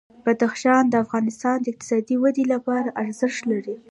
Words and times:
بدخشان 0.25 0.83
د 0.89 0.93
افغانستان 1.05 1.57
د 1.61 1.65
اقتصادي 1.71 2.15
ودې 2.23 2.45
لپاره 2.53 2.89
ارزښت 3.03 3.41
لري. 3.51 3.75